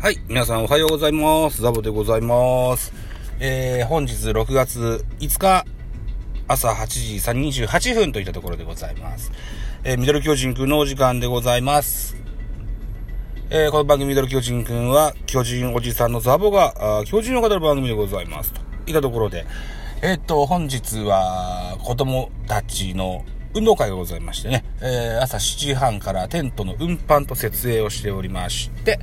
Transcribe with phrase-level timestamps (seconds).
[0.00, 0.20] はい。
[0.28, 1.60] 皆さんおはようございます。
[1.60, 2.92] ザボでございます。
[3.40, 5.66] えー、本日6月5日、
[6.46, 9.32] 朝8時28分といったところでございます。
[9.82, 12.16] えー、ミドル巨人くんのお時間でございます。
[13.50, 18.52] えー、この番組ミドル巨人くんは、巨人おじさんのザボが、あ巨人を語る番組でございます。
[18.52, 19.46] といったところで、
[20.00, 29.00] えーっと、本日は、子供たちの運動会がございましてね、えー、朝7時半からテントの運搬と設営をしておりまして、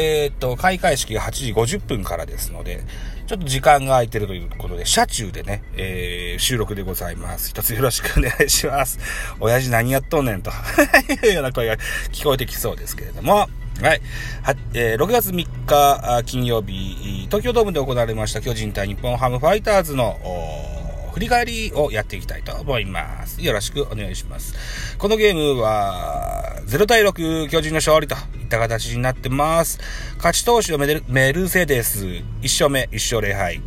[0.00, 2.84] えーっと、開会式が8時50分からですので、
[3.26, 7.50] ちょっと時間が空いてるということで、車中でね、えー、収録でございます。
[7.50, 9.00] 一つよろしくお願いします。
[9.40, 10.52] 親父何やっとんねんと、
[11.26, 11.76] いうような声が
[12.12, 13.50] 聞こえてきそうですけれども、はい。
[13.82, 20.16] は、えー6月3日金曜日、東京ドームで行われました巨人対日本ハムファイターズの、
[21.12, 23.42] 振り返りをやっていきたいと思います。
[23.42, 24.96] よろしくお願いします。
[24.96, 28.14] このゲームは、0対6巨人の勝利と
[28.48, 29.78] った形になってます。
[30.16, 33.60] 勝ち投手はメルメルセデス、1勝目、1勝0敗。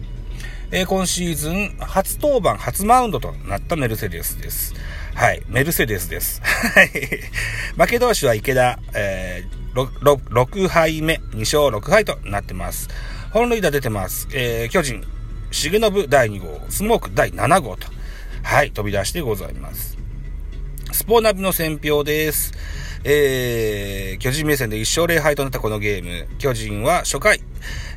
[0.71, 4.73] えー今シーズン初登板、初マウンドとなったメルセデスです。
[5.13, 6.41] はい、メルセデスです。
[6.41, 6.89] はい。
[7.77, 12.89] 負け投手は池田、えー、6, 6敗目、2勝6敗となってます。
[13.31, 14.27] 本塁打出てます。
[14.33, 15.05] えー巨人、
[15.51, 17.87] 重信第2号、スモーク第7号と、
[18.43, 19.97] はい、飛び出してございます。
[20.91, 22.53] スポーナビの選評です。
[23.03, 26.27] えー、巨人目線で1勝0敗となったこのゲーム。
[26.37, 27.41] 巨人は初回、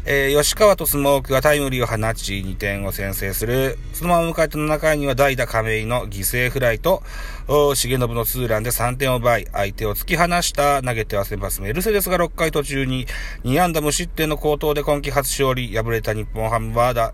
[0.07, 3.77] えー、吉川とスモークがタイムリーを放ち2点を先制する。
[3.93, 7.03] そのまま迎えた7回には代打亀井の犠牲フライと、
[7.49, 13.07] 重信のツーランで3点を奪い、相手を突き放した投げては先発メルセデスが6回途中に
[13.45, 15.77] 2安打無失点の好投で今季初勝利。
[15.77, 17.13] 敗れた日本ハムはだ、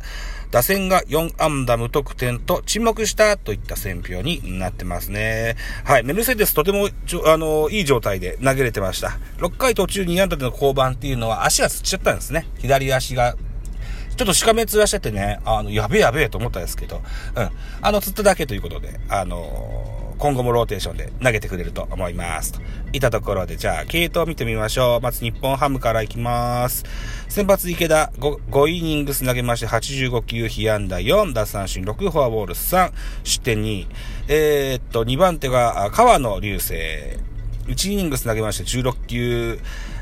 [0.51, 5.57] 打線が4安打無得点と沈黙したといった選評になってますね。
[5.85, 6.05] はい。
[6.05, 6.89] メルセデスとても、
[7.27, 9.19] あの、いい状態で投げれてました。
[9.39, 12.47] 6回途中2安打での降板っていうのは足がつっちゃったんですね。
[12.59, 13.37] 左足が。
[14.17, 17.01] ちょっとしかめつらしててね、あの、やべえやべえと思ったんですけど、
[17.37, 17.51] うん。
[17.81, 22.53] あの、釣っただけということで、あの今後もローテーションで投げてくれると思います。
[22.53, 22.61] と
[22.93, 25.01] いたところで、じゃあ、系統を見てみましょう。
[25.01, 26.85] まず日本ハムから行きます。
[27.29, 32.93] 先発池田5、5イニングス投げまして85球、被安打4、奪三振6、フォアボール3、
[33.25, 33.87] 失点2。
[34.29, 36.75] えー、っと、2番手が川野流星。
[37.69, 39.59] 1イニングス投げまして16球、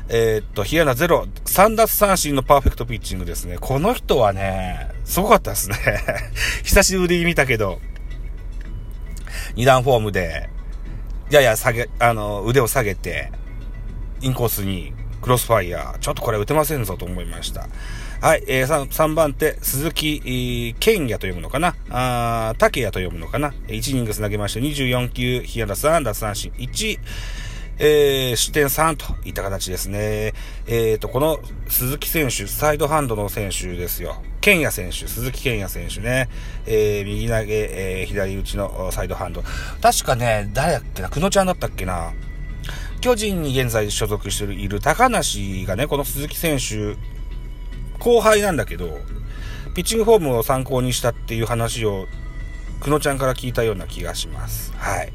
[0.09, 3.57] えーっと、被安打0、3奪三振のパーフェクトピッチングですね。
[3.57, 5.77] この人はね、すごかったですね。
[6.63, 7.79] 久しぶりに見たけど、
[9.55, 10.49] 二段フォームで、
[11.29, 13.31] やや下げ、あの、腕を下げて、
[14.21, 17.67] インコースにクロスファイヤー、ちょっとこれ打てませんぞと思いました。
[18.21, 21.75] はい、えー、3, 3番手、鈴木、えー、健也と読むのかな？
[21.89, 26.99] あー竹也と読むのかな ?1 イニングス投げまして24球、被安打3、奪三振1、
[27.79, 30.33] えー、失点3といった形ですね。
[30.67, 34.21] えーと、この鈴木選手、サイドハンドの選手ですよ。
[34.41, 36.29] 健也選手、鈴木健也選手ね。
[36.65, 39.43] えー、右投げ、えー、左打ちのサイドハンド。
[39.81, 42.13] 確かね、誰だっけな、久野ちゃんだったっけな。
[42.99, 46.97] 巨人に現在所属している高梨がね、この鈴木選手、
[47.97, 48.99] 後輩なんだけど、
[49.73, 52.07] ピッチングフォームを参考にしたっていう話を、
[52.81, 54.73] 久野ちゃんから聞いたような気がします。
[54.75, 55.13] はい。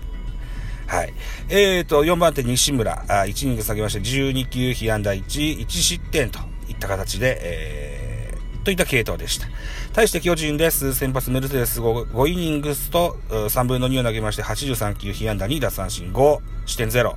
[0.95, 1.15] はい。
[1.49, 6.39] えーと、4番手西村、あ1イニング下げまして、12球、被安打1、1失点と
[6.69, 9.49] いった形で、えー、といった系統でした。
[9.93, 10.95] 対して巨人です。
[10.95, 17.17] 先発メルセデス 5, 5イニングスと3分の2を投げまして、83球、被安打2、奪三振5、失点0。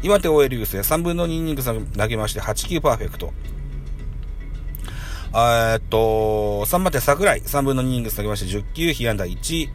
[0.00, 3.34] 2番手 OL 優勢、3分の2イニング投げまして、8球パーフェクト。
[5.34, 9.68] えっと、3番手桜井、3分の2イニングス投げまして、10球、被安打1、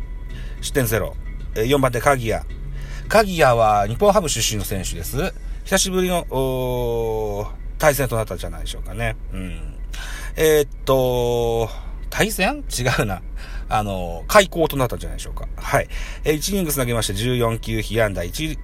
[0.62, 1.14] 失点0。
[1.54, 2.44] 4番手鍵谷、
[3.08, 5.34] 鍵谷は日本ハム出身の選手です。
[5.64, 6.26] 久しぶりの、
[7.78, 9.16] 対戦となったんじゃないでしょうかね。
[9.34, 9.76] うん。
[10.36, 11.70] えー、っと、
[12.10, 12.64] 対戦？
[12.78, 13.22] 違うな。
[13.68, 15.48] あの、開口となったんじゃないでしょうか。
[15.56, 15.88] はい。
[16.24, 18.58] えー、1イニングス投げまして14球、被安打1。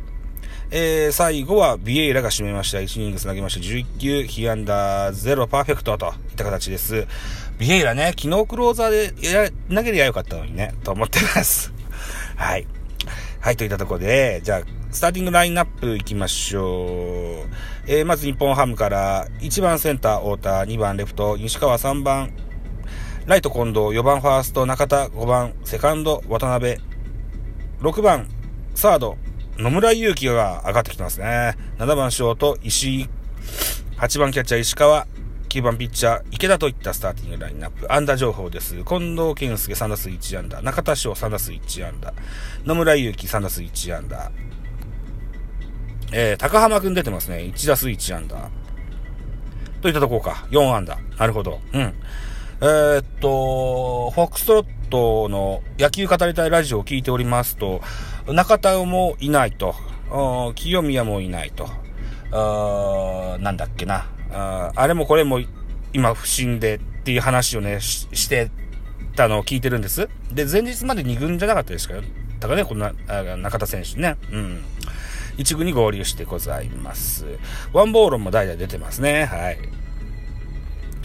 [0.74, 2.78] えー、最後はビエイラが締めました。
[2.78, 7.08] 1イニングス投げまして11球、被安打0、パーフェクトといった形です。
[7.60, 8.90] ビエイラね、昨日クローザー
[9.22, 11.74] でや投げりゃよかったのにね、と思ってます。
[12.36, 12.66] はい。
[13.42, 14.62] はい、といったところで、じゃあ、
[14.92, 17.50] スターティングラインナップいきましょう。
[17.88, 22.32] えー、まず日本ハムから、1番センター太田、2番レフト、西川3番、
[23.26, 26.78] ライト近藤、4番ファースト、中田、5番セカンド、渡辺、
[27.80, 28.28] 6番
[28.76, 29.18] サード、
[29.58, 31.58] 野村祐希が上がってきてますね。
[31.80, 33.10] 7番ショート、石井、
[33.98, 35.08] 8番キャッチャー石川、
[35.52, 37.92] 9番ピッチャー、池田といったスターティングラインナップ。
[37.92, 38.86] 安打情報です。
[38.86, 40.62] 近藤健介3打数1安打。
[40.62, 42.14] 中田翔3打数1安打。
[42.64, 44.32] 野村祐希3打数1安打。
[46.14, 47.40] えー、高浜くん出てますね。
[47.40, 48.50] 1打数1安打。
[49.82, 50.48] といったところか。
[50.52, 50.98] 4安打。
[51.20, 51.60] なるほど。
[51.74, 51.82] うん。
[51.82, 57.82] えー、っと、フォックストロットの野球語りたいラジオを聞いておりますと、
[58.26, 59.76] 中田もいないと、
[60.56, 61.68] 清宮もいないと、
[62.32, 65.40] あなんだっけなあ、あれもこれも
[65.94, 68.52] 今不審でっていう話をね、して
[69.16, 70.10] たのを聞いてるんです。
[70.32, 71.96] で、前日まで2軍じゃなかったですか？
[71.96, 72.02] ら、
[72.40, 72.94] だかね、こんな、
[73.38, 74.18] 中田選手ね。
[74.32, 74.64] うん。
[75.38, 77.26] 1軍に合流してございます。
[77.74, 79.26] ワンボーロンも代打出てますね。
[79.26, 79.60] はい。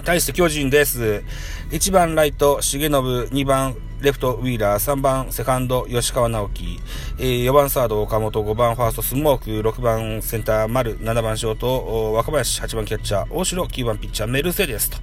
[0.07, 1.25] 対して巨人です。
[1.71, 6.79] 1番ライト、重信、2番レフト、ウィーラー、3番セカンド、吉川直樹、
[7.19, 14.99] えー、4番サード、岡本、5番ファースト、スモーク、6番センター、丸、7番ショート、若林、8番キャッチャー、大城、9番ピッチャー、メルセデスと。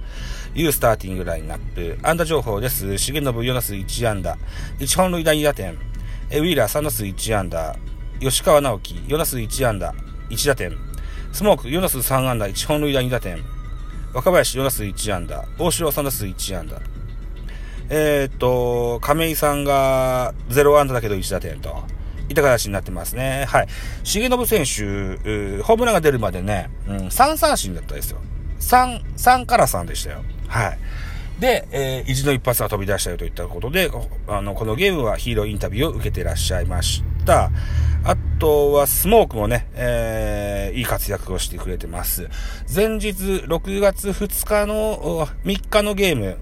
[0.54, 1.98] いうスターティングラインナップ。
[2.02, 2.86] 安打情報です。
[2.86, 4.38] 重信、4打数1安打、
[4.78, 5.76] 1本塁打2打点、
[6.30, 7.76] えー、ウィーラー3打数1安打、
[8.20, 9.94] 吉川直樹、4打数1安打、
[10.30, 10.72] 1打点、
[11.30, 13.53] スモーク、4打数3安打、1本塁打2打点、
[14.14, 16.80] 若林4打数1安打、大城3打数1安打。
[17.90, 21.82] えー、っと、亀井さんが0安打だけど1打点と。
[22.28, 23.44] いった形になってますね。
[23.48, 23.68] はい。
[24.04, 28.18] 重信選手、ホームランが出るまでね、うん、3三振だったですよ。
[28.60, 30.22] 3、3から3でしたよ。
[30.48, 30.78] はい。
[31.40, 33.90] で、えー、意地の一発が飛び出したよといったことで、
[34.28, 37.50] あの、このゲームはヒーローインタビューを受けていらっしゃいました。
[38.04, 42.28] あとは、スモークもね、えー、いい活躍をしてくれてます。
[42.74, 43.12] 前日、
[43.46, 46.38] 6月2日の、3日のゲーム、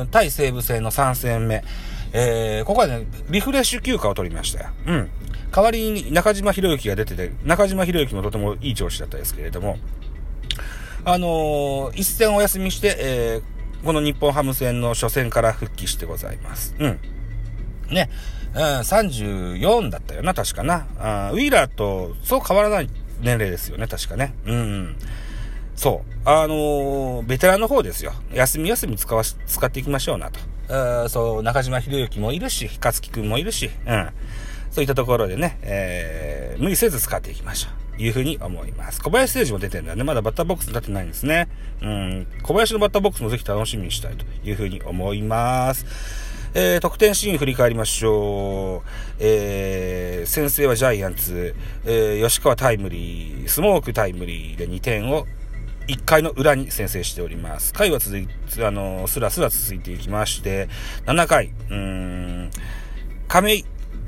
[0.00, 1.64] うん、対西武戦の3戦目。
[2.12, 4.68] えー、ここはね、リフレッシュ休暇を取りましたよ。
[4.86, 5.10] うん。
[5.50, 9.78] 代わりに中島博之が出てて、中島博之もとてもいい調子だったですけれども、
[11.04, 16.74] あのー、一戦お休みして、えーこの日本ハム戦の初戦から復帰してございます。
[16.78, 16.98] うん。
[17.90, 18.10] ね。
[18.54, 20.86] うん、34だったよな、確かな。
[20.98, 22.88] あウィーラーとそう変わらない
[23.20, 24.34] 年齢ですよね、確かね。
[24.46, 24.96] うん。
[25.76, 26.28] そう。
[26.28, 28.12] あのー、ベテランの方ですよ。
[28.32, 31.04] 休み休み使わし、使っていきましょうなと。
[31.04, 34.10] あそう、中島博之もいるし、勝木くんもいるし、うん。
[34.70, 38.02] そういったところでね、えー、無理せず使っていきましょう。
[38.02, 39.02] いうふうに思います。
[39.02, 40.04] 小林誠司も出てるんだね。
[40.04, 41.48] まだバッターボックスに立ってないんですね。
[41.82, 42.26] うん。
[42.42, 45.84] 小林のバッターボックスもぜひ楽しみにしたいというふうに思います。
[46.54, 48.88] えー、得点シーン振り返りましょう。
[49.18, 51.54] えー、先制はジャイアンツ、
[51.84, 55.26] えー、吉川タイムリー、スモークタイムリーで2点を
[55.88, 57.72] 1回の裏に先制しております。
[57.72, 60.68] 回は続いて、あの、スラスラ続いていきまして、
[61.06, 62.50] 7回、うん、
[63.26, 63.64] 亀井、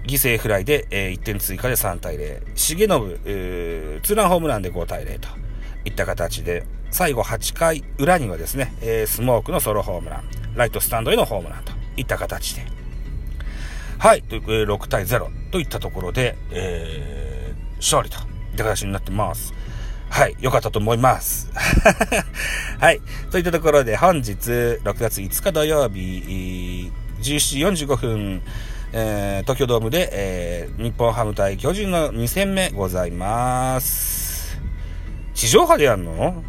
[0.07, 2.43] 犠牲フライで、えー、1点追加で3対0。
[2.55, 5.29] 重信、えー、ツーランホームランで5対0と
[5.85, 12.63] いった形で、最後8回裏にはですね、えー、スモークのソロホームラン、ライトスタンドへのホームランといった形で。
[13.99, 18.21] はい、という、えー、6対0といったところで、えー、勝利とい
[18.55, 19.53] った形になってます。
[20.09, 21.51] はい、良かったと思います。
[22.81, 23.01] はい、
[23.31, 28.43] といったところで本日6月5日土曜日、17時45分、
[28.93, 34.59] えー、東京ドームで、えー、日本ハム対巨人の2戦目ございます。
[35.35, 36.43] 地上波でやんの？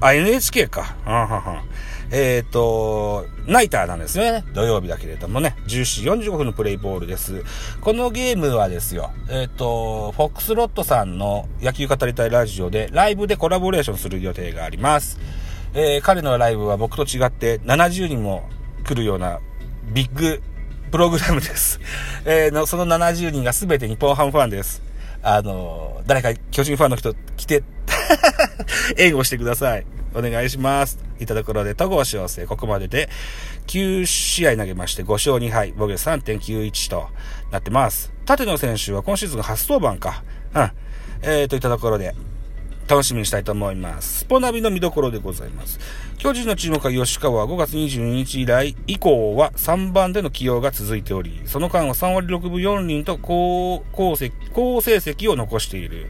[0.00, 0.96] あ、NHK か。
[1.04, 1.64] はんはんはん
[2.10, 4.44] えっ、ー、と、ナイターなんですね。
[4.54, 5.56] 土曜日だけれどもね。
[5.66, 7.44] 14時45分のプレイボールです。
[7.80, 15.18] このゲームはですよ、えっ、ー、と、フォックスロットさんの野球語りたいラジオでライブでコラボレーションする予定があります。
[15.74, 18.48] えー、彼のライブは僕と違って70人も
[18.84, 19.40] 来るような
[19.92, 20.42] ビッグ
[20.90, 21.78] プログラムです。
[22.24, 24.82] えー、の、その70人が全て日本ハムファンです。
[25.22, 27.62] あの、誰か巨人ファンの人来て、
[28.96, 29.86] 援護してください。
[30.14, 30.98] お願いします。
[31.20, 33.08] いたところで、戸郷翔征、ここまでで
[33.66, 37.08] 9試合投げまして5勝2敗、防御3.91と
[37.50, 38.12] なってます。
[38.24, 40.22] 縦野選手は今シーズン初登板か。
[40.54, 40.70] うん。
[41.22, 42.14] えー、といったところで、
[42.88, 44.20] 楽しみにしたいと思います。
[44.20, 45.78] スポナビの見どころでございます。
[46.16, 56.06] 巨人の注目は吉川は5月22日以来以降は3番での起用が続いており、その間は3割6分4厘と高好成績を残している。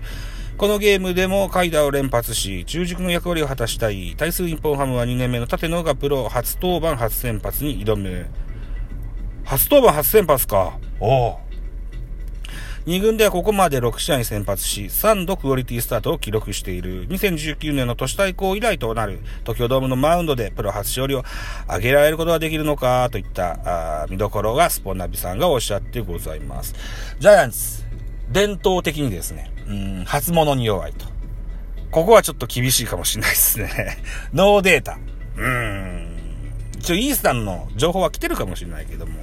[0.59, 4.15] このゲームでも階段を連発し、中軸の役割を果たしたい。
[4.17, 8.27] 対する日本ハムは2年目の立野がプロ初登板初先発に挑む。
[9.45, 10.77] 初登板初先発か。
[10.99, 11.37] おう。
[12.87, 17.07] 2軍ではここまで6試合に先発し、3度クオリティスタートを記録している。
[17.07, 21.23] 2019年の都市対抗以来となる東京ドームのマウンドでプロ初勝利を
[21.69, 26.75] 挙げられることができるのかといった見どころがスポナビさんがおっしゃってございます。
[27.21, 27.85] ジャイアンツ、
[28.33, 31.07] 伝統的にですね、うん、初物に弱いと。
[31.91, 33.99] ここはちょっと厳しいかもしれないですね。
[34.33, 34.99] ノーデータ。
[35.37, 36.19] うーん。
[36.79, 39.21] 一応イースタンの情報は来てるかもしれないけども、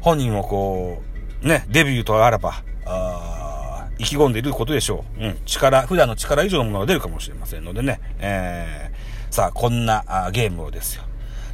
[0.00, 1.02] 本人もこ
[1.42, 5.24] う、ね、デビューとあらば、あ意気込んでいることでしょう。
[5.24, 11.04] うん、力、普段の力以上のものが出るかもしれませんのでね、えーさあ、こんなあゲームをですよ。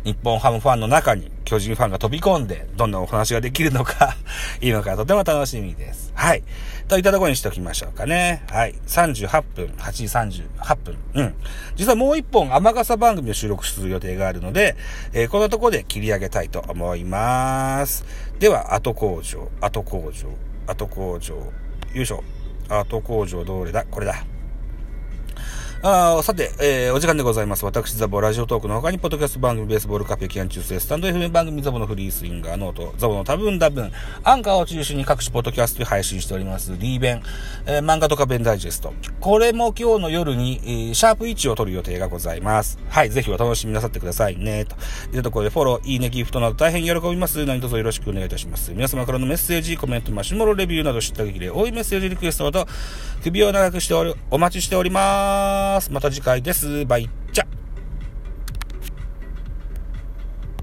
[0.07, 4.15] 日本ハムファンの中に巨人ファンが飛び込んで、どんなお話ができるのか
[4.61, 6.13] いいのか、とても楽しみです。
[6.15, 6.45] はい。
[6.87, 8.45] といったところにしておきましょうかね。
[8.49, 8.75] はい。
[8.87, 10.05] 38分、8時
[10.45, 10.97] 38分。
[11.15, 11.35] うん。
[11.75, 14.77] 実はもう一本雨傘番組を収録する予定があるので、
[15.13, 18.05] えー、このところで切り上げたいと思います。
[18.39, 20.29] では、後工場、後工場、
[20.69, 21.53] 後工場、よ
[21.95, 22.23] いしょ。
[22.69, 23.85] 後工場どれだ？
[23.91, 24.36] これだ。
[25.83, 27.65] あさて、えー、お時間でございます。
[27.65, 33.93] 私、ザボラジオトークの他に、ポッドキャスト番組、ベースボールカフェ、期間中世、ススタンド FM 番組、ザボのフリースインガー、ノート、ザボの多分多分、
[34.25, 37.23] アンカーを中心に各種ポッドキャストで配信しております、D 弁、
[37.67, 38.95] えー、漫画とか弁ダイジェスト。
[39.21, 42.79] これも今日の夜に、えー、シャープ1を取る予定がございます。
[42.89, 44.77] はい、ぜひお楽しみなさってくださいね、と。
[45.15, 47.45] いうところで、フォロー、いいね、ギフトなど大変喜びます。
[47.45, 48.73] 何卒よろしくお願いいたします。
[48.73, 52.67] 皆様からのメッセージ、コメント、マシュモロレビューなど知った激励、多いメッセージリクエストと、
[53.23, 55.93] 首を長くしており、お待ちしておりますます。
[55.93, 56.85] また次回です。
[56.87, 57.11] バイ。